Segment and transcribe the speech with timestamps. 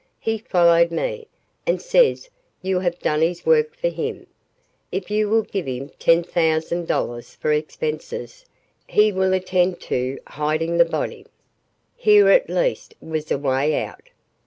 [0.19, 1.27] He followed me,
[1.67, 2.31] and says
[2.63, 4.25] you have done his work for him.
[4.91, 8.43] If you will give him ten thousand dollars for expenses,
[8.87, 11.27] he will attend to hiding the body."
[11.95, 14.09] Here at least was a way out.